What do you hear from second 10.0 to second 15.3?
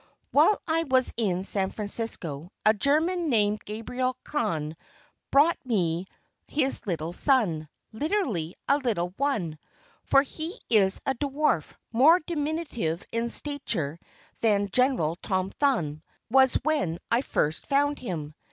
for he is a dwarf more diminutive in stature than General